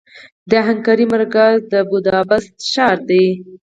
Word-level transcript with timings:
د 0.49 0.51
هنګري 0.67 1.05
مرکز 1.13 1.55
د 1.71 1.73
بوداپست 1.89 2.53
ښار 2.71 2.97
دې. 3.09 3.25